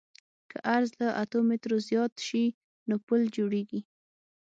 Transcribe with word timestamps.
که 0.51 0.57
عرض 0.75 0.91
له 1.01 1.07
اتو 1.21 1.39
مترو 1.49 1.77
زیات 1.87 2.13
شي 2.27 2.45
نو 2.87 2.95
پل 3.07 3.21
جوړیږي 3.35 3.81